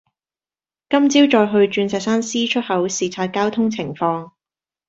[0.89, 4.31] 今朝再去鑽石山 C 出口視察交通情況